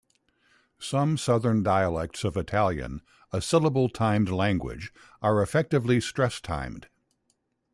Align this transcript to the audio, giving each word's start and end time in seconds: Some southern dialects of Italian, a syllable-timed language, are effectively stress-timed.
Some 0.79 1.15
southern 1.15 1.61
dialects 1.61 2.23
of 2.23 2.35
Italian, 2.35 3.03
a 3.31 3.39
syllable-timed 3.39 4.31
language, 4.31 4.91
are 5.21 5.43
effectively 5.43 6.01
stress-timed. 6.01 6.87